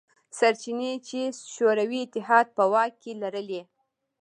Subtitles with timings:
[0.37, 1.19] سرچینې چې
[1.53, 3.61] شوروي اتحاد په واک کې لرلې.